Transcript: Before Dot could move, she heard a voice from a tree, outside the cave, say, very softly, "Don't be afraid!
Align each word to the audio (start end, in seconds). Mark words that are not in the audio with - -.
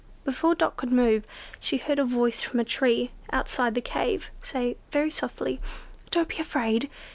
Before 0.23 0.55
Dot 0.55 0.77
could 0.77 0.91
move, 0.91 1.25
she 1.59 1.77
heard 1.77 1.99
a 1.99 2.03
voice 2.03 2.41
from 2.41 2.59
a 2.59 2.65
tree, 2.65 3.11
outside 3.31 3.75
the 3.75 3.81
cave, 3.81 4.31
say, 4.41 4.77
very 4.89 5.11
softly, 5.11 5.59
"Don't 6.09 6.27
be 6.27 6.39
afraid! 6.39 6.89